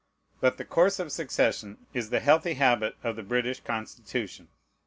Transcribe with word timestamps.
But 0.39 0.57
the 0.57 0.65
course 0.65 0.97
of 0.97 1.11
succession 1.11 1.85
is 1.93 2.09
the 2.09 2.21
healthy 2.21 2.55
habit 2.55 2.95
of 3.03 3.15
the 3.15 3.21
British 3.21 3.59
Constitution. 3.59 4.47